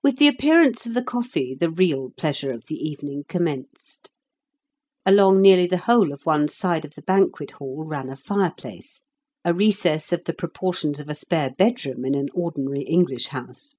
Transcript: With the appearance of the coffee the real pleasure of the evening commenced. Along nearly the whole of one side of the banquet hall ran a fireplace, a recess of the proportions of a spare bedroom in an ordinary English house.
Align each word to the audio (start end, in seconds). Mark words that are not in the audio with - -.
With 0.00 0.18
the 0.18 0.28
appearance 0.28 0.86
of 0.86 0.94
the 0.94 1.02
coffee 1.02 1.56
the 1.58 1.70
real 1.72 2.10
pleasure 2.16 2.52
of 2.52 2.66
the 2.66 2.76
evening 2.76 3.24
commenced. 3.28 4.12
Along 5.04 5.42
nearly 5.42 5.66
the 5.66 5.76
whole 5.88 6.12
of 6.12 6.24
one 6.24 6.46
side 6.46 6.84
of 6.84 6.94
the 6.94 7.02
banquet 7.02 7.50
hall 7.50 7.82
ran 7.84 8.08
a 8.10 8.14
fireplace, 8.14 9.02
a 9.44 9.52
recess 9.52 10.12
of 10.12 10.22
the 10.22 10.34
proportions 10.34 11.00
of 11.00 11.08
a 11.08 11.16
spare 11.16 11.50
bedroom 11.50 12.04
in 12.04 12.14
an 12.14 12.28
ordinary 12.32 12.82
English 12.82 13.26
house. 13.34 13.74